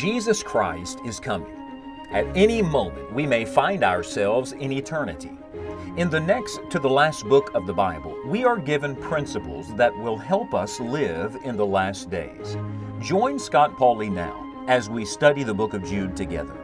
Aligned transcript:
Jesus 0.00 0.42
Christ 0.42 0.98
is 1.06 1.18
coming. 1.20 1.56
At 2.10 2.26
any 2.36 2.60
moment, 2.62 3.12
we 3.12 3.26
may 3.26 3.44
find 3.44 3.82
ourselves 3.82 4.52
in 4.52 4.72
eternity. 4.72 5.32
In 5.96 6.10
the 6.10 6.20
next 6.20 6.60
to 6.70 6.78
the 6.78 6.88
last 6.88 7.26
book 7.28 7.50
of 7.54 7.66
the 7.66 7.72
Bible, 7.72 8.16
we 8.26 8.44
are 8.44 8.58
given 8.58 8.94
principles 8.96 9.74
that 9.76 9.96
will 9.96 10.18
help 10.18 10.54
us 10.54 10.80
live 10.80 11.36
in 11.44 11.56
the 11.56 11.66
last 11.66 12.10
days. 12.10 12.56
Join 13.00 13.38
Scott 13.38 13.76
Pauley 13.76 14.12
now 14.12 14.64
as 14.68 14.90
we 14.90 15.04
study 15.04 15.42
the 15.42 15.54
book 15.54 15.74
of 15.74 15.84
Jude 15.84 16.16
together. 16.16 16.59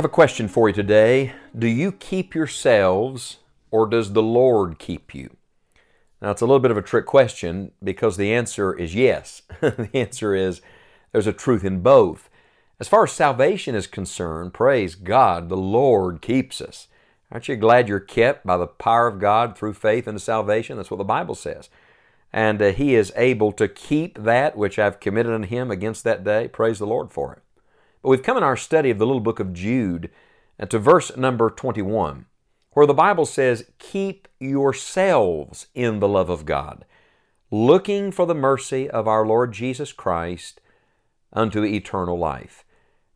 Have 0.00 0.04
a 0.06 0.08
question 0.08 0.48
for 0.48 0.66
you 0.66 0.74
today. 0.74 1.34
Do 1.54 1.66
you 1.66 1.92
keep 1.92 2.34
yourselves 2.34 3.36
or 3.70 3.86
does 3.86 4.14
the 4.14 4.22
Lord 4.22 4.78
keep 4.78 5.14
you? 5.14 5.36
Now, 6.22 6.30
it's 6.30 6.40
a 6.40 6.46
little 6.46 6.58
bit 6.58 6.70
of 6.70 6.78
a 6.78 6.82
trick 6.82 7.04
question 7.04 7.72
because 7.84 8.16
the 8.16 8.32
answer 8.32 8.72
is 8.72 8.94
yes. 8.94 9.42
the 9.60 9.90
answer 9.92 10.34
is 10.34 10.62
there's 11.12 11.26
a 11.26 11.34
truth 11.34 11.64
in 11.64 11.82
both. 11.82 12.30
As 12.78 12.88
far 12.88 13.04
as 13.04 13.12
salvation 13.12 13.74
is 13.74 13.86
concerned, 13.86 14.54
praise 14.54 14.94
God, 14.94 15.50
the 15.50 15.58
Lord 15.58 16.22
keeps 16.22 16.62
us. 16.62 16.88
Aren't 17.30 17.48
you 17.48 17.56
glad 17.56 17.86
you're 17.86 18.00
kept 18.00 18.46
by 18.46 18.56
the 18.56 18.68
power 18.68 19.06
of 19.06 19.20
God 19.20 19.54
through 19.54 19.74
faith 19.74 20.08
into 20.08 20.18
salvation? 20.18 20.78
That's 20.78 20.90
what 20.90 20.96
the 20.96 21.04
Bible 21.04 21.34
says. 21.34 21.68
And 22.32 22.62
uh, 22.62 22.72
He 22.72 22.94
is 22.94 23.12
able 23.16 23.52
to 23.52 23.68
keep 23.68 24.16
that 24.16 24.56
which 24.56 24.78
I've 24.78 24.98
committed 24.98 25.34
unto 25.34 25.48
Him 25.48 25.70
against 25.70 26.04
that 26.04 26.24
day. 26.24 26.48
Praise 26.48 26.78
the 26.78 26.86
Lord 26.86 27.12
for 27.12 27.34
it. 27.34 27.42
But 28.02 28.08
we've 28.10 28.22
come 28.22 28.36
in 28.36 28.42
our 28.42 28.56
study 28.56 28.90
of 28.90 28.98
the 28.98 29.06
little 29.06 29.20
book 29.20 29.40
of 29.40 29.52
Jude 29.52 30.10
uh, 30.58 30.66
to 30.66 30.78
verse 30.78 31.16
number 31.16 31.50
21, 31.50 32.26
where 32.72 32.86
the 32.86 32.94
Bible 32.94 33.26
says, 33.26 33.70
Keep 33.78 34.28
yourselves 34.38 35.66
in 35.74 36.00
the 36.00 36.08
love 36.08 36.30
of 36.30 36.46
God, 36.46 36.84
looking 37.50 38.10
for 38.10 38.26
the 38.26 38.34
mercy 38.34 38.88
of 38.88 39.06
our 39.06 39.26
Lord 39.26 39.52
Jesus 39.52 39.92
Christ 39.92 40.60
unto 41.32 41.64
eternal 41.64 42.18
life. 42.18 42.64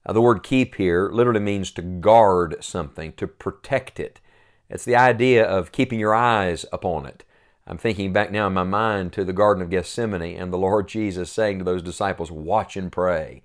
Now, 0.06 0.12
the 0.12 0.20
word 0.20 0.42
keep 0.42 0.74
here 0.74 1.08
literally 1.10 1.40
means 1.40 1.70
to 1.72 1.82
guard 1.82 2.56
something, 2.60 3.14
to 3.14 3.26
protect 3.26 3.98
it. 3.98 4.20
It's 4.68 4.84
the 4.84 4.96
idea 4.96 5.44
of 5.44 5.72
keeping 5.72 5.98
your 5.98 6.14
eyes 6.14 6.66
upon 6.72 7.06
it. 7.06 7.24
I'm 7.66 7.78
thinking 7.78 8.12
back 8.12 8.30
now 8.30 8.46
in 8.46 8.52
my 8.52 8.64
mind 8.64 9.14
to 9.14 9.24
the 9.24 9.32
Garden 9.32 9.62
of 9.62 9.70
Gethsemane 9.70 10.36
and 10.36 10.52
the 10.52 10.58
Lord 10.58 10.88
Jesus 10.88 11.32
saying 11.32 11.58
to 11.58 11.64
those 11.64 11.82
disciples, 11.82 12.30
Watch 12.30 12.76
and 12.76 12.92
pray. 12.92 13.42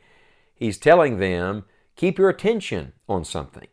He's 0.60 0.78
telling 0.78 1.20
them, 1.20 1.64
keep 1.96 2.20
your 2.20 2.28
attention 2.28 2.92
on 3.08 3.24
something. 3.24 3.68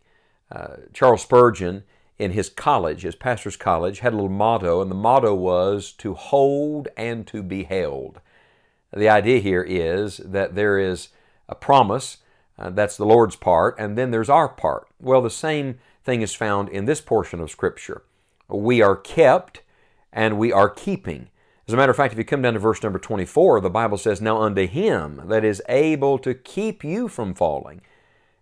Uh, 0.51 0.77
Charles 0.93 1.23
Spurgeon, 1.23 1.83
in 2.17 2.31
his 2.31 2.49
college, 2.49 3.03
his 3.03 3.17
pastor's 3.17 3.57
college, 3.57 3.99
had 3.99 4.13
a 4.13 4.17
little 4.17 4.31
motto, 4.31 4.81
and 4.81 4.89
the 4.89 4.95
motto 4.95 5.35
was 5.35 5.91
to 5.99 6.15
hold 6.15 6.87
and 6.97 7.27
to 7.27 7.43
be 7.43 7.65
held. 7.65 8.21
The 8.93 9.09
idea 9.09 9.41
here 9.41 9.63
is 9.63 10.19
that 10.19 10.55
there 10.55 10.79
is 10.79 11.09
a 11.49 11.57
promise, 11.57 12.19
uh, 12.57 12.71
that's 12.71 12.97
the 12.97 13.05
Lord's 13.05 13.37
part, 13.37 13.75
and 13.81 13.99
then 13.99 14.13
there's 14.13 14.31
our 14.31 14.49
part. 14.49 14.87
Well, 15.01 15.21
the 15.21 15.29
same 15.29 15.79
thing 16.05 16.23
is 16.23 16.35
found 16.35 16.69
in 16.69 16.85
this 16.85 17.01
portion 17.01 17.41
of 17.41 17.51
Scripture. 17.51 18.05
We 18.49 18.81
are 18.81 18.97
kept 18.97 19.63
and 20.13 20.39
we 20.39 20.53
are 20.53 20.71
keeping. 20.71 21.31
As 21.69 21.75
a 21.75 21.77
matter 21.77 21.91
of 21.91 21.97
fact, 21.97 22.13
if 22.13 22.19
you 22.19 22.25
come 22.25 22.43
down 22.43 22.55
to 22.55 22.61
verse 22.61 22.81
number 22.81 23.01
24, 23.01 23.61
the 23.61 23.69
Bible 23.69 23.99
says, 23.99 24.21
Now 24.21 24.41
unto 24.41 24.69
him 24.69 25.23
that 25.25 25.45
is 25.45 25.61
able 25.69 26.17
to 26.21 26.33
keep 26.33 26.85
you 26.85 27.09
from 27.09 27.35
falling, 27.35 27.81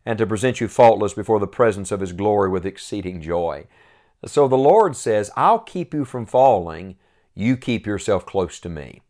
and 0.05 0.19
to 0.19 0.27
present 0.27 0.61
you 0.61 0.69
faultless 0.69 1.15
before 1.15 1.41
the 1.41 1.47
presence 1.47 1.91
of 1.91 2.01
his 2.01 2.13
glory 2.13 2.51
with 2.51 2.67
exceeding 2.67 3.23
joy. 3.23 3.67
So 4.27 4.47
the 4.47 4.59
Lord 4.59 4.95
says, 4.95 5.31
I'll 5.37 5.61
keep 5.61 5.95
you 5.95 6.05
from 6.05 6.27
falling, 6.27 6.97
you 7.35 7.57
keep 7.57 7.87
yourself 7.87 8.27
close 8.27 8.61
to 8.61 8.69
me. 8.69 9.01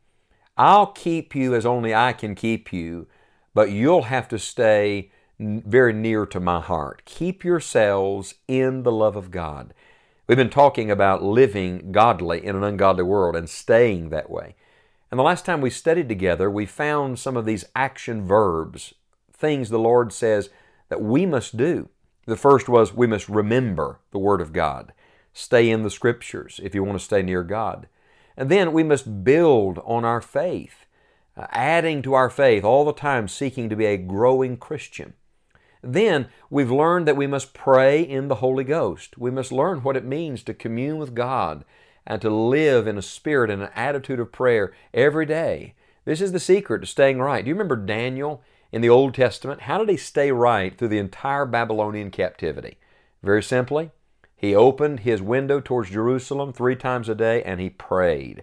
I'll 0.56 0.86
keep 0.86 1.34
you 1.34 1.52
as 1.56 1.66
only 1.66 1.92
I 1.92 2.12
can 2.12 2.36
keep 2.36 2.72
you, 2.72 3.08
but 3.52 3.72
you'll 3.72 4.02
have 4.02 4.28
to 4.28 4.38
stay 4.38 5.10
very 5.40 5.92
near 5.92 6.24
to 6.26 6.38
my 6.38 6.60
heart. 6.60 7.02
Keep 7.04 7.42
yourselves 7.42 8.34
in 8.46 8.84
the 8.84 8.92
love 8.92 9.16
of 9.16 9.32
God. 9.32 9.74
We've 10.26 10.38
been 10.38 10.48
talking 10.48 10.90
about 10.90 11.22
living 11.22 11.92
godly 11.92 12.42
in 12.44 12.56
an 12.56 12.64
ungodly 12.64 13.04
world 13.04 13.36
and 13.36 13.48
staying 13.48 14.08
that 14.08 14.30
way. 14.30 14.54
And 15.10 15.18
the 15.18 15.24
last 15.24 15.44
time 15.44 15.60
we 15.60 15.68
studied 15.68 16.08
together, 16.08 16.50
we 16.50 16.64
found 16.64 17.18
some 17.18 17.36
of 17.36 17.44
these 17.44 17.66
action 17.76 18.26
verbs, 18.26 18.94
things 19.30 19.68
the 19.68 19.78
Lord 19.78 20.14
says 20.14 20.48
that 20.88 21.02
we 21.02 21.26
must 21.26 21.58
do. 21.58 21.90
The 22.24 22.38
first 22.38 22.70
was 22.70 22.94
we 22.94 23.06
must 23.06 23.28
remember 23.28 24.00
the 24.12 24.18
Word 24.18 24.40
of 24.40 24.54
God, 24.54 24.94
stay 25.34 25.68
in 25.68 25.82
the 25.82 25.90
Scriptures 25.90 26.58
if 26.62 26.74
you 26.74 26.82
want 26.82 26.98
to 26.98 27.04
stay 27.04 27.20
near 27.20 27.42
God. 27.42 27.86
And 28.34 28.48
then 28.48 28.72
we 28.72 28.82
must 28.82 29.24
build 29.24 29.78
on 29.84 30.06
our 30.06 30.22
faith, 30.22 30.86
uh, 31.36 31.48
adding 31.50 32.00
to 32.00 32.14
our 32.14 32.30
faith 32.30 32.64
all 32.64 32.86
the 32.86 32.94
time, 32.94 33.28
seeking 33.28 33.68
to 33.68 33.76
be 33.76 33.84
a 33.84 33.98
growing 33.98 34.56
Christian. 34.56 35.12
Then 35.84 36.28
we've 36.48 36.70
learned 36.70 37.06
that 37.06 37.16
we 37.16 37.26
must 37.26 37.54
pray 37.54 38.00
in 38.00 38.28
the 38.28 38.36
Holy 38.36 38.64
Ghost. 38.64 39.18
We 39.18 39.30
must 39.30 39.52
learn 39.52 39.82
what 39.82 39.96
it 39.96 40.04
means 40.04 40.42
to 40.44 40.54
commune 40.54 40.98
with 40.98 41.14
God 41.14 41.64
and 42.06 42.20
to 42.22 42.30
live 42.30 42.86
in 42.86 42.98
a 42.98 43.02
spirit 43.02 43.50
and 43.50 43.62
an 43.62 43.70
attitude 43.74 44.20
of 44.20 44.32
prayer 44.32 44.72
every 44.92 45.26
day. 45.26 45.74
This 46.04 46.20
is 46.20 46.32
the 46.32 46.40
secret 46.40 46.80
to 46.80 46.86
staying 46.86 47.18
right. 47.18 47.44
Do 47.44 47.48
you 47.48 47.54
remember 47.54 47.76
Daniel 47.76 48.42
in 48.72 48.80
the 48.80 48.88
Old 48.88 49.14
Testament? 49.14 49.62
How 49.62 49.78
did 49.78 49.88
he 49.88 49.96
stay 49.96 50.32
right 50.32 50.76
through 50.76 50.88
the 50.88 50.98
entire 50.98 51.46
Babylonian 51.46 52.10
captivity? 52.10 52.78
Very 53.22 53.42
simply, 53.42 53.90
he 54.36 54.54
opened 54.54 55.00
his 55.00 55.22
window 55.22 55.60
towards 55.60 55.90
Jerusalem 55.90 56.52
three 56.52 56.76
times 56.76 57.08
a 57.08 57.14
day 57.14 57.42
and 57.42 57.60
he 57.60 57.70
prayed. 57.70 58.42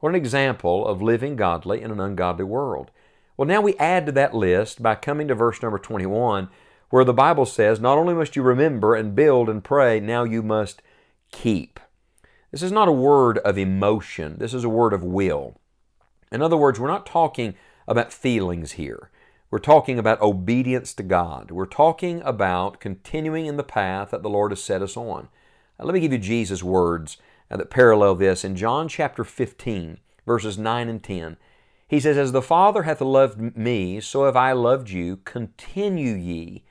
What 0.00 0.10
an 0.10 0.14
example 0.14 0.86
of 0.86 1.02
living 1.02 1.36
godly 1.36 1.82
in 1.82 1.90
an 1.90 2.00
ungodly 2.00 2.44
world. 2.44 2.90
Well, 3.36 3.48
now 3.48 3.60
we 3.60 3.76
add 3.76 4.06
to 4.06 4.12
that 4.12 4.34
list 4.34 4.82
by 4.82 4.94
coming 4.94 5.28
to 5.28 5.34
verse 5.34 5.62
number 5.62 5.78
21 5.78 6.48
where 6.92 7.04
the 7.06 7.14
Bible 7.14 7.46
says, 7.46 7.80
not 7.80 7.96
only 7.96 8.12
must 8.12 8.36
you 8.36 8.42
remember 8.42 8.94
and 8.94 9.14
build 9.14 9.48
and 9.48 9.64
pray, 9.64 9.98
now 9.98 10.24
you 10.24 10.42
must 10.42 10.82
keep. 11.30 11.80
This 12.50 12.62
is 12.62 12.70
not 12.70 12.86
a 12.86 12.92
word 12.92 13.38
of 13.38 13.56
emotion, 13.56 14.36
this 14.36 14.52
is 14.52 14.62
a 14.62 14.68
word 14.68 14.92
of 14.92 15.02
will. 15.02 15.58
In 16.30 16.42
other 16.42 16.56
words, 16.58 16.78
we're 16.78 16.88
not 16.88 17.06
talking 17.06 17.54
about 17.88 18.12
feelings 18.12 18.72
here. 18.72 19.08
We're 19.50 19.58
talking 19.58 19.98
about 19.98 20.20
obedience 20.20 20.92
to 20.92 21.02
God. 21.02 21.50
We're 21.50 21.64
talking 21.64 22.20
about 22.26 22.78
continuing 22.78 23.46
in 23.46 23.56
the 23.56 23.64
path 23.64 24.10
that 24.10 24.22
the 24.22 24.28
Lord 24.28 24.52
has 24.52 24.62
set 24.62 24.82
us 24.82 24.94
on. 24.94 25.28
Now, 25.78 25.86
let 25.86 25.94
me 25.94 26.00
give 26.00 26.12
you 26.12 26.18
Jesus' 26.18 26.62
words 26.62 27.16
uh, 27.50 27.56
that 27.56 27.70
parallel 27.70 28.16
this. 28.16 28.44
In 28.44 28.54
John 28.54 28.86
chapter 28.86 29.24
15, 29.24 29.96
verses 30.26 30.58
9 30.58 30.90
and 30.90 31.02
10, 31.02 31.38
he 31.88 32.00
says, 32.00 32.18
As 32.18 32.32
the 32.32 32.42
Father 32.42 32.82
hath 32.82 33.00
loved 33.00 33.56
me, 33.56 33.98
so 33.98 34.26
have 34.26 34.36
I 34.36 34.52
loved 34.52 34.90
you. 34.90 35.16
Continue 35.24 36.12
ye 36.16 36.64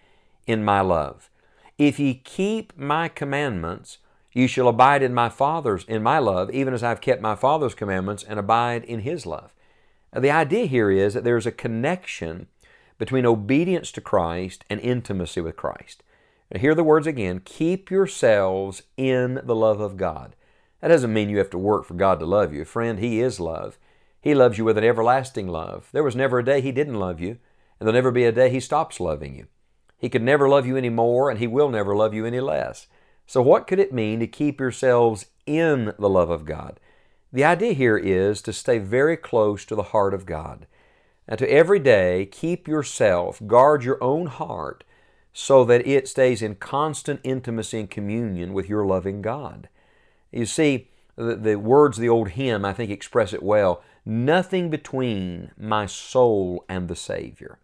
in 0.47 0.63
my 0.63 0.81
love. 0.81 1.29
If 1.78 2.00
ye 2.00 2.13
keep 2.13 2.78
my 2.78 3.07
commandments, 3.07 3.97
ye 4.34 4.47
shall 4.47 4.68
abide 4.68 5.03
in 5.03 5.13
my 5.13 5.29
Father's, 5.29 5.84
in 5.85 6.03
my 6.03 6.19
love, 6.19 6.52
even 6.52 6.74
as 6.74 6.84
I've 6.84 7.02
kept 7.02 7.22
my 7.22 7.35
Father's 7.35 7.75
commandments 7.75 8.24
and 8.24 8.40
abide 8.40 8.84
in 8.84 9.02
his 9.02 9.25
love. 9.25 9.53
Now, 10.13 10.22
the 10.22 10.31
idea 10.31 10.66
here 10.66 10.91
is 10.91 11.13
that 11.13 11.24
there's 11.24 11.46
a 11.46 11.52
connection 11.52 12.47
between 12.97 13.25
obedience 13.25 13.91
to 13.94 14.02
Christ 14.02 14.63
and 14.69 14.79
intimacy 14.79 15.41
with 15.41 15.56
Christ. 15.56 16.03
Now, 16.52 16.59
hear 16.59 16.75
the 16.75 16.84
words 16.84 17.08
again 17.08 17.41
keep 17.44 17.90
yourselves 17.90 18.84
in 18.97 19.41
the 19.44 19.56
love 19.56 19.79
of 19.79 19.97
God. 19.97 20.35
That 20.81 20.90
doesn't 20.90 21.13
mean 21.13 21.29
you 21.29 21.38
have 21.38 21.50
to 21.52 21.58
work 21.58 21.85
for 21.85 21.94
God 21.94 22.19
to 22.19 22.25
love 22.25 22.53
you. 22.53 22.66
Friend, 22.66 23.00
He 23.00 23.22
is 23.22 23.40
love. 23.40 23.78
He 24.19 24.35
loves 24.35 24.58
you 24.58 24.66
with 24.66 24.78
an 24.78 24.84
everlasting 24.84 25.47
love. 25.47 25.90
There 25.94 26.03
was 26.03 26.16
never 26.16 26.40
a 26.40 26.46
day 26.46 26.62
He 26.62 26.72
didn't 26.72 27.00
love 27.00 27.20
you, 27.20 27.37
and 27.79 27.87
there'll 27.87 27.94
never 27.94 28.11
be 28.11 28.26
a 28.26 28.32
day 28.32 28.49
He 28.49 28.59
stops 28.59 28.99
loving 28.99 29.35
you. 29.35 29.47
He 30.01 30.09
could 30.09 30.23
never 30.23 30.49
love 30.49 30.65
you 30.65 30.75
any 30.75 30.89
more, 30.89 31.29
and 31.29 31.37
He 31.37 31.45
will 31.45 31.69
never 31.69 31.95
love 31.95 32.11
you 32.11 32.25
any 32.25 32.39
less. 32.39 32.87
So, 33.27 33.39
what 33.39 33.67
could 33.67 33.77
it 33.77 33.93
mean 33.93 34.19
to 34.19 34.25
keep 34.25 34.59
yourselves 34.59 35.27
in 35.45 35.93
the 35.99 36.09
love 36.09 36.31
of 36.31 36.43
God? 36.43 36.79
The 37.31 37.43
idea 37.43 37.73
here 37.73 37.99
is 37.99 38.41
to 38.41 38.51
stay 38.51 38.79
very 38.79 39.15
close 39.15 39.63
to 39.65 39.75
the 39.75 39.93
heart 39.93 40.15
of 40.15 40.25
God. 40.25 40.65
And 41.27 41.37
to 41.37 41.49
every 41.49 41.77
day 41.77 42.25
keep 42.25 42.67
yourself, 42.67 43.39
guard 43.45 43.83
your 43.83 44.03
own 44.03 44.25
heart, 44.25 44.83
so 45.33 45.63
that 45.65 45.85
it 45.85 46.07
stays 46.07 46.41
in 46.41 46.55
constant 46.55 47.21
intimacy 47.23 47.81
and 47.81 47.89
communion 47.89 48.53
with 48.53 48.67
your 48.67 48.83
loving 48.87 49.21
God. 49.21 49.69
You 50.31 50.47
see, 50.47 50.89
the, 51.15 51.35
the 51.35 51.55
words 51.59 51.99
of 51.99 52.01
the 52.01 52.09
old 52.09 52.29
hymn, 52.29 52.65
I 52.65 52.73
think, 52.73 52.89
express 52.89 53.33
it 53.33 53.43
well. 53.43 53.83
Nothing 54.03 54.71
between 54.71 55.51
my 55.59 55.85
soul 55.85 56.65
and 56.67 56.87
the 56.87 56.95
Savior. 56.95 57.59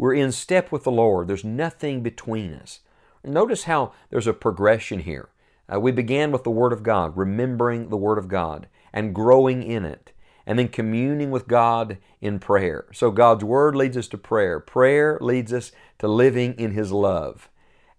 We're 0.00 0.14
in 0.14 0.32
step 0.32 0.72
with 0.72 0.84
the 0.84 0.90
Lord. 0.90 1.28
There's 1.28 1.44
nothing 1.44 2.02
between 2.02 2.54
us. 2.54 2.80
Notice 3.22 3.64
how 3.64 3.92
there's 4.08 4.26
a 4.26 4.32
progression 4.32 5.00
here. 5.00 5.28
Uh, 5.70 5.78
we 5.78 5.92
began 5.92 6.32
with 6.32 6.42
the 6.42 6.50
Word 6.50 6.72
of 6.72 6.82
God, 6.82 7.14
remembering 7.18 7.90
the 7.90 7.98
Word 7.98 8.16
of 8.16 8.26
God, 8.26 8.66
and 8.94 9.14
growing 9.14 9.62
in 9.62 9.84
it. 9.84 10.12
and 10.46 10.58
then 10.58 10.68
communing 10.68 11.30
with 11.30 11.46
God 11.46 11.98
in 12.22 12.38
prayer. 12.38 12.86
So 12.92 13.10
God's 13.10 13.44
Word 13.44 13.76
leads 13.76 13.94
us 13.98 14.08
to 14.08 14.16
prayer. 14.16 14.58
Prayer 14.58 15.18
leads 15.20 15.52
us 15.52 15.70
to 15.98 16.08
living 16.08 16.54
in 16.54 16.70
His 16.70 16.90
love 16.92 17.50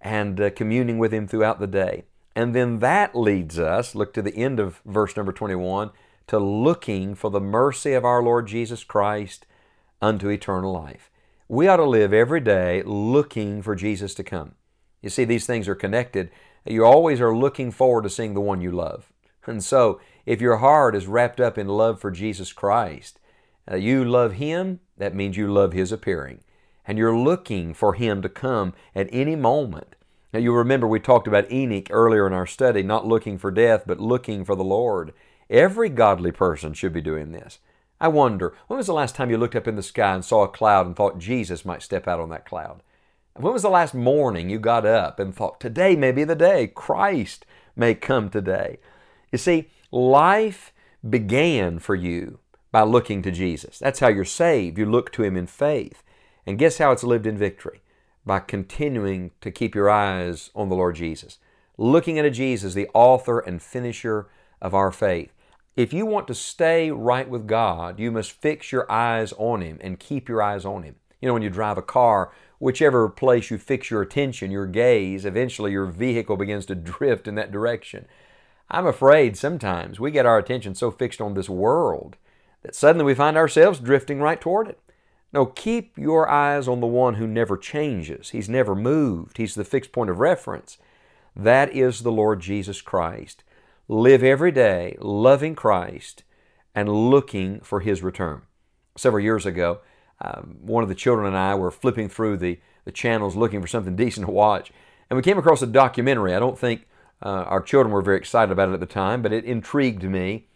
and 0.01 0.41
uh, 0.41 0.49
communing 0.49 0.97
with 0.97 1.13
Him 1.13 1.27
throughout 1.27 1.59
the 1.59 1.67
day. 1.67 2.03
And 2.35 2.55
then 2.55 2.79
that 2.79 3.15
leads 3.15 3.59
us, 3.59 3.93
look 3.93 4.11
to 4.15 4.23
the 4.23 4.35
end 4.35 4.59
of 4.59 4.81
verse 4.87 5.15
number 5.15 5.31
21, 5.31 5.91
to 6.27 6.39
looking 6.39 7.13
for 7.13 7.29
the 7.29 7.39
mercy 7.39 7.93
of 7.93 8.03
our 8.03 8.23
Lord 8.23 8.47
Jesus 8.47 8.83
Christ 8.83 9.45
unto 10.01 10.27
eternal 10.27 10.73
life. 10.73 11.10
We 11.51 11.67
ought 11.67 11.77
to 11.77 11.83
live 11.83 12.13
every 12.13 12.39
day 12.39 12.81
looking 12.85 13.61
for 13.61 13.75
Jesus 13.75 14.13
to 14.13 14.23
come. 14.23 14.55
You 15.01 15.09
see, 15.09 15.25
these 15.25 15.45
things 15.45 15.67
are 15.67 15.75
connected. 15.75 16.29
You 16.65 16.85
always 16.85 17.19
are 17.19 17.35
looking 17.35 17.71
forward 17.71 18.03
to 18.03 18.09
seeing 18.09 18.33
the 18.33 18.39
one 18.39 18.61
you 18.61 18.71
love. 18.71 19.11
And 19.45 19.61
so, 19.61 19.99
if 20.25 20.39
your 20.39 20.59
heart 20.59 20.95
is 20.95 21.07
wrapped 21.07 21.41
up 21.41 21.57
in 21.57 21.67
love 21.67 21.99
for 21.99 22.09
Jesus 22.09 22.53
Christ, 22.53 23.19
uh, 23.69 23.75
you 23.75 24.05
love 24.05 24.35
Him, 24.35 24.79
that 24.95 25.13
means 25.13 25.35
you 25.35 25.51
love 25.51 25.73
His 25.73 25.91
appearing. 25.91 26.39
And 26.87 26.97
you're 26.97 27.17
looking 27.17 27.73
for 27.73 27.95
Him 27.95 28.21
to 28.21 28.29
come 28.29 28.73
at 28.95 29.09
any 29.11 29.35
moment. 29.35 29.97
Now, 30.31 30.39
you 30.39 30.53
remember 30.53 30.87
we 30.87 31.01
talked 31.01 31.27
about 31.27 31.51
Enoch 31.51 31.89
earlier 31.89 32.25
in 32.25 32.31
our 32.31 32.47
study, 32.47 32.81
not 32.81 33.05
looking 33.05 33.37
for 33.37 33.51
death, 33.51 33.83
but 33.85 33.99
looking 33.99 34.45
for 34.45 34.55
the 34.55 34.63
Lord. 34.63 35.11
Every 35.49 35.89
godly 35.89 36.31
person 36.31 36.73
should 36.73 36.93
be 36.93 37.01
doing 37.01 37.33
this. 37.33 37.59
I 38.01 38.07
wonder, 38.07 38.55
when 38.65 38.77
was 38.77 38.87
the 38.87 38.93
last 38.93 39.13
time 39.13 39.29
you 39.29 39.37
looked 39.37 39.55
up 39.55 39.67
in 39.67 39.75
the 39.75 39.83
sky 39.83 40.15
and 40.15 40.25
saw 40.25 40.41
a 40.41 40.47
cloud 40.47 40.87
and 40.87 40.95
thought 40.95 41.19
Jesus 41.19 41.63
might 41.63 41.83
step 41.83 42.07
out 42.07 42.19
on 42.19 42.29
that 42.29 42.47
cloud? 42.47 42.81
When 43.35 43.53
was 43.53 43.61
the 43.61 43.69
last 43.69 43.93
morning 43.93 44.49
you 44.49 44.57
got 44.57 44.87
up 44.87 45.19
and 45.19 45.35
thought, 45.35 45.59
today 45.59 45.95
may 45.95 46.11
be 46.11 46.23
the 46.23 46.35
day, 46.35 46.65
Christ 46.65 47.45
may 47.75 47.93
come 47.93 48.31
today? 48.31 48.79
You 49.31 49.37
see, 49.37 49.69
life 49.91 50.73
began 51.07 51.77
for 51.77 51.93
you 51.93 52.39
by 52.71 52.81
looking 52.81 53.21
to 53.21 53.29
Jesus. 53.29 53.77
That's 53.77 53.99
how 53.99 54.07
you're 54.07 54.25
saved. 54.25 54.79
You 54.79 54.87
look 54.87 55.11
to 55.11 55.23
Him 55.23 55.37
in 55.37 55.45
faith. 55.45 56.01
And 56.47 56.57
guess 56.57 56.79
how 56.79 56.91
it's 56.91 57.03
lived 57.03 57.27
in 57.27 57.37
victory? 57.37 57.81
By 58.25 58.39
continuing 58.39 59.29
to 59.41 59.51
keep 59.51 59.75
your 59.75 59.91
eyes 59.91 60.49
on 60.55 60.69
the 60.69 60.75
Lord 60.75 60.95
Jesus. 60.95 61.37
Looking 61.77 62.17
at 62.17 62.27
Jesus, 62.33 62.73
the 62.73 62.89
author 62.95 63.39
and 63.39 63.61
finisher 63.61 64.27
of 64.59 64.73
our 64.73 64.91
faith. 64.91 65.31
If 65.75 65.93
you 65.93 66.05
want 66.05 66.27
to 66.27 66.33
stay 66.33 66.91
right 66.91 67.29
with 67.29 67.47
God, 67.47 67.97
you 67.97 68.11
must 68.11 68.31
fix 68.31 68.73
your 68.73 68.91
eyes 68.91 69.33
on 69.37 69.61
Him 69.61 69.77
and 69.81 69.99
keep 69.99 70.27
your 70.27 70.41
eyes 70.41 70.65
on 70.65 70.83
Him. 70.83 70.95
You 71.21 71.27
know, 71.27 71.33
when 71.33 71.43
you 71.43 71.49
drive 71.49 71.77
a 71.77 71.81
car, 71.81 72.33
whichever 72.59 73.07
place 73.07 73.49
you 73.49 73.57
fix 73.57 73.89
your 73.89 74.01
attention, 74.01 74.51
your 74.51 74.65
gaze, 74.65 75.23
eventually 75.23 75.71
your 75.71 75.85
vehicle 75.85 76.35
begins 76.35 76.65
to 76.65 76.75
drift 76.75 77.27
in 77.27 77.35
that 77.35 77.53
direction. 77.53 78.05
I'm 78.69 78.85
afraid 78.85 79.37
sometimes 79.37 79.99
we 79.99 80.11
get 80.11 80.25
our 80.25 80.37
attention 80.37 80.75
so 80.75 80.91
fixed 80.91 81.21
on 81.21 81.35
this 81.35 81.49
world 81.49 82.17
that 82.63 82.75
suddenly 82.75 83.05
we 83.05 83.15
find 83.15 83.37
ourselves 83.37 83.79
drifting 83.79 84.19
right 84.19 84.41
toward 84.41 84.67
it. 84.67 84.79
No, 85.33 85.45
keep 85.45 85.97
your 85.97 86.29
eyes 86.29 86.67
on 86.67 86.81
the 86.81 86.87
one 86.87 87.13
who 87.13 87.27
never 87.27 87.55
changes. 87.55 88.31
He's 88.31 88.49
never 88.49 88.75
moved. 88.75 89.37
He's 89.37 89.55
the 89.55 89.63
fixed 89.63 89.93
point 89.93 90.09
of 90.09 90.19
reference. 90.19 90.77
That 91.33 91.73
is 91.73 92.01
the 92.01 92.11
Lord 92.11 92.41
Jesus 92.41 92.81
Christ 92.81 93.45
live 93.91 94.23
every 94.23 94.53
day 94.53 94.95
loving 95.01 95.53
Christ 95.53 96.23
and 96.73 96.87
looking 97.09 97.59
for 97.59 97.81
His 97.81 98.01
return. 98.01 98.43
Several 98.95 99.21
years 99.21 99.45
ago, 99.45 99.81
um, 100.21 100.55
one 100.61 100.81
of 100.81 100.87
the 100.87 100.95
children 100.95 101.27
and 101.27 101.35
I 101.35 101.55
were 101.55 101.71
flipping 101.71 102.07
through 102.07 102.37
the, 102.37 102.61
the 102.85 102.93
channels 102.93 103.35
looking 103.35 103.59
for 103.61 103.67
something 103.67 103.95
decent 103.97 104.27
to 104.27 104.31
watch, 104.31 104.71
and 105.09 105.17
we 105.17 105.23
came 105.23 105.37
across 105.37 105.61
a 105.61 105.67
documentary. 105.67 106.33
I 106.33 106.39
don't 106.39 106.57
think 106.57 106.87
uh, 107.21 107.43
our 107.47 107.61
children 107.61 107.91
were 107.91 108.01
very 108.01 108.15
excited 108.15 108.49
about 108.49 108.69
it 108.69 108.73
at 108.73 108.79
the 108.79 108.85
time, 108.85 109.21
but 109.21 109.33
it 109.33 109.43
intrigued 109.43 110.03
me. 110.03 110.47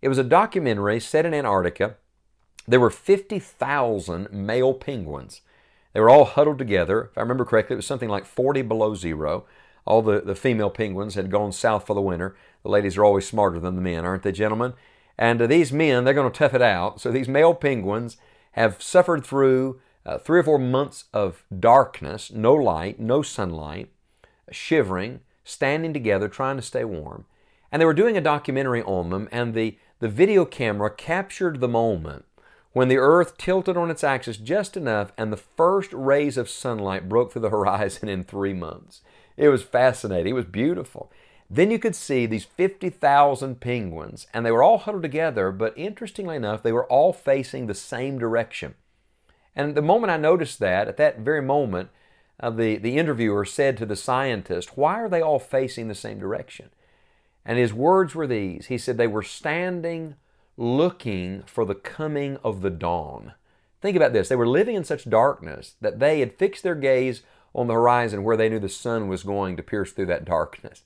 It 0.00 0.08
was 0.08 0.18
a 0.18 0.24
documentary 0.24 0.98
set 0.98 1.26
in 1.26 1.34
Antarctica. 1.34 1.96
There 2.66 2.80
were 2.80 2.90
50,000 2.90 4.32
male 4.32 4.72
penguins. 4.72 5.42
They 5.92 6.00
were 6.00 6.08
all 6.10 6.24
huddled 6.24 6.56
together. 6.56 7.10
If 7.10 7.18
I 7.18 7.20
remember 7.20 7.44
correctly, 7.44 7.74
it 7.74 7.76
was 7.76 7.86
something 7.86 8.08
like 8.08 8.24
40 8.24 8.62
below 8.62 8.94
zero. 8.94 9.44
All 9.84 10.00
the, 10.00 10.20
the 10.20 10.34
female 10.34 10.70
penguins 10.70 11.16
had 11.16 11.30
gone 11.30 11.52
south 11.52 11.86
for 11.86 11.94
the 11.94 12.00
winter. 12.00 12.36
The 12.62 12.68
ladies 12.68 12.96
are 12.96 13.04
always 13.04 13.26
smarter 13.26 13.60
than 13.60 13.76
the 13.76 13.82
men, 13.82 14.04
aren't 14.04 14.22
they, 14.22 14.32
gentlemen? 14.32 14.74
And 15.16 15.40
uh, 15.42 15.46
these 15.46 15.72
men, 15.72 16.04
they're 16.04 16.14
going 16.14 16.30
to 16.30 16.38
tough 16.38 16.54
it 16.54 16.62
out. 16.62 17.00
So 17.00 17.10
these 17.10 17.28
male 17.28 17.54
penguins 17.54 18.16
have 18.52 18.82
suffered 18.82 19.24
through 19.24 19.80
uh, 20.06 20.18
three 20.18 20.40
or 20.40 20.44
four 20.44 20.58
months 20.58 21.04
of 21.12 21.44
darkness, 21.58 22.30
no 22.32 22.54
light, 22.54 22.98
no 22.98 23.22
sunlight, 23.22 23.90
shivering, 24.50 25.20
standing 25.44 25.92
together, 25.92 26.28
trying 26.28 26.56
to 26.56 26.62
stay 26.62 26.84
warm. 26.84 27.26
And 27.70 27.80
they 27.80 27.86
were 27.86 27.94
doing 27.94 28.16
a 28.16 28.22
documentary 28.22 28.82
on 28.82 29.10
them, 29.10 29.28
and 29.30 29.54
the, 29.54 29.76
the 29.98 30.08
video 30.08 30.44
camera 30.44 30.90
captured 30.90 31.60
the 31.60 31.68
moment 31.68 32.24
when 32.72 32.88
the 32.88 32.96
earth 32.96 33.36
tilted 33.38 33.76
on 33.76 33.90
its 33.90 34.04
axis 34.04 34.36
just 34.36 34.76
enough 34.76 35.12
and 35.18 35.32
the 35.32 35.36
first 35.36 35.92
rays 35.92 36.36
of 36.36 36.48
sunlight 36.48 37.08
broke 37.08 37.32
through 37.32 37.42
the 37.42 37.50
horizon 37.58 38.08
in 38.08 38.22
three 38.22 38.54
months. 38.54 39.02
It 39.36 39.48
was 39.48 39.62
fascinating. 39.62 40.32
It 40.32 40.36
was 40.36 40.44
beautiful. 40.44 41.10
Then 41.50 41.70
you 41.70 41.78
could 41.78 41.96
see 41.96 42.26
these 42.26 42.44
50,000 42.44 43.60
penguins, 43.60 44.26
and 44.34 44.44
they 44.44 44.50
were 44.50 44.62
all 44.62 44.78
huddled 44.78 45.02
together, 45.02 45.50
but 45.50 45.76
interestingly 45.76 46.36
enough, 46.36 46.62
they 46.62 46.72
were 46.72 46.86
all 46.86 47.12
facing 47.12 47.66
the 47.66 47.74
same 47.74 48.18
direction. 48.18 48.74
And 49.56 49.74
the 49.74 49.82
moment 49.82 50.10
I 50.10 50.18
noticed 50.18 50.58
that, 50.58 50.88
at 50.88 50.98
that 50.98 51.20
very 51.20 51.42
moment, 51.42 51.88
uh, 52.40 52.50
the, 52.50 52.76
the 52.76 52.98
interviewer 52.98 53.44
said 53.44 53.76
to 53.78 53.86
the 53.86 53.96
scientist, 53.96 54.76
Why 54.76 55.00
are 55.00 55.08
they 55.08 55.22
all 55.22 55.38
facing 55.38 55.88
the 55.88 55.94
same 55.94 56.18
direction? 56.18 56.68
And 57.44 57.58
his 57.58 57.72
words 57.72 58.14
were 58.14 58.26
these 58.26 58.66
He 58.66 58.78
said, 58.78 58.98
They 58.98 59.06
were 59.06 59.22
standing 59.22 60.16
looking 60.56 61.42
for 61.46 61.64
the 61.64 61.74
coming 61.74 62.36
of 62.44 62.60
the 62.60 62.70
dawn. 62.70 63.32
Think 63.80 63.96
about 63.96 64.12
this. 64.12 64.28
They 64.28 64.36
were 64.36 64.46
living 64.46 64.76
in 64.76 64.84
such 64.84 65.08
darkness 65.08 65.76
that 65.80 65.98
they 65.98 66.20
had 66.20 66.36
fixed 66.36 66.62
their 66.62 66.74
gaze 66.74 67.22
on 67.54 67.68
the 67.68 67.74
horizon 67.74 68.22
where 68.22 68.36
they 68.36 68.48
knew 68.48 68.58
the 68.58 68.68
sun 68.68 69.08
was 69.08 69.22
going 69.22 69.56
to 69.56 69.62
pierce 69.62 69.92
through 69.92 70.06
that 70.06 70.24
darkness. 70.24 70.82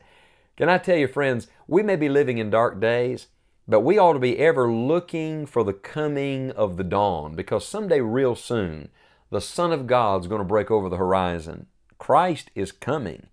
Can 0.56 0.68
I 0.68 0.78
tell 0.78 0.96
you, 0.96 1.08
friends, 1.08 1.48
we 1.66 1.82
may 1.82 1.96
be 1.96 2.08
living 2.08 2.38
in 2.38 2.50
dark 2.50 2.80
days, 2.80 3.28
but 3.66 3.80
we 3.80 3.98
ought 3.98 4.12
to 4.12 4.18
be 4.18 4.38
ever 4.38 4.70
looking 4.70 5.46
for 5.46 5.64
the 5.64 5.72
coming 5.72 6.50
of 6.50 6.76
the 6.76 6.84
dawn 6.84 7.34
because 7.34 7.66
someday, 7.66 8.00
real 8.00 8.34
soon, 8.34 8.90
the 9.30 9.40
Son 9.40 9.72
of 9.72 9.86
God's 9.86 10.26
going 10.26 10.40
to 10.40 10.44
break 10.44 10.70
over 10.70 10.88
the 10.88 10.98
horizon. 10.98 11.66
Christ 11.98 12.50
is 12.54 12.70
coming. 12.70 13.28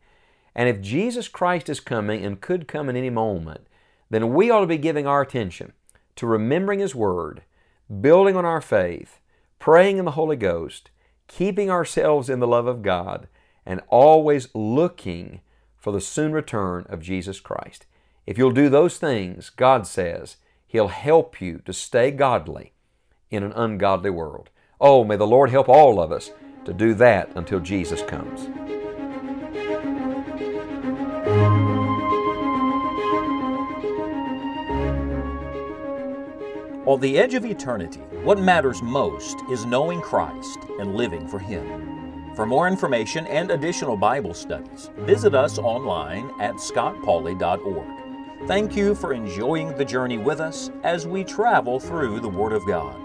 And 0.56 0.70
if 0.70 0.82
Jesus 0.82 1.28
Christ 1.28 1.68
is 1.68 1.80
coming 1.80 2.24
and 2.24 2.40
could 2.40 2.68
come 2.68 2.88
in 2.90 2.96
any 2.96 3.10
moment, 3.10 3.68
then 4.10 4.34
we 4.34 4.50
ought 4.50 4.62
to 4.62 4.68
be 4.68 4.78
giving 4.78 5.06
our 5.06 5.22
attention 5.22 5.74
to 6.16 6.26
remembering 6.28 6.80
His 6.80 6.96
Word, 6.96 7.44
building 8.02 8.36
on 8.36 8.46
our 8.46 8.62
faith, 8.62 9.20
praying 9.60 9.98
in 9.98 10.06
the 10.06 10.12
Holy 10.12 10.38
Ghost, 10.38 10.90
keeping 11.28 11.70
ourselves 11.70 12.30
in 12.30 12.40
the 12.40 12.48
love 12.48 12.68
of 12.68 12.82
God, 12.82 13.28
and 13.66 13.82
always 13.90 14.48
looking 14.56 15.42
for 15.80 15.92
the 15.92 16.02
soon 16.02 16.34
return 16.34 16.86
of 16.90 17.02
Jesus 17.02 17.40
Christ. 17.40 17.86
If 18.26 18.38
you'll 18.38 18.52
do 18.52 18.70
those 18.70 18.98
things, 18.98 19.50
God 19.50 19.88
says, 19.88 20.38
He'll 20.68 20.90
help 20.90 21.42
you 21.42 21.62
to 21.66 21.74
stay 21.74 22.12
godly 22.12 22.74
in 23.32 23.44
an 23.44 23.54
ungodly 23.54 24.12
world. 24.12 24.50
Oh, 24.80 25.04
may 25.04 25.16
the 25.16 25.26
Lord 25.26 25.50
help 25.50 25.68
all 25.68 26.00
of 26.00 26.12
us 26.12 26.32
to 26.66 26.74
do 26.74 26.94
that 26.96 27.32
until 27.36 27.60
Jesus 27.60 28.04
comes. 28.04 28.50
On 36.86 37.00
the 37.00 37.20
edge 37.20 37.36
of 37.36 37.46
eternity, 37.46 38.00
what 38.24 38.40
matters 38.40 38.82
most 38.82 39.38
is 39.52 39.66
knowing 39.66 40.02
Christ 40.02 40.60
and 40.80 40.96
living 40.96 41.28
for 41.28 41.38
Him. 41.38 41.99
For 42.40 42.46
more 42.46 42.70
information 42.70 43.28
and 43.28 43.52
additional 43.52 43.98
Bible 43.98 44.34
studies, 44.34 44.92
visit 45.00 45.36
us 45.36 45.58
online 45.58 46.32
at 46.40 46.56
scottpauley.org. 46.56 48.48
Thank 48.48 48.78
you 48.78 48.96
for 48.96 49.12
enjoying 49.12 49.76
the 49.76 49.84
journey 49.84 50.18
with 50.18 50.40
us 50.40 50.72
as 50.84 51.06
we 51.06 51.26
travel 51.26 51.82
through 51.82 52.22
the 52.22 52.30
Word 52.30 52.54
of 52.54 52.66
God. 52.66 52.96